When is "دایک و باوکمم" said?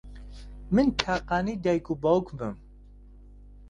1.63-2.55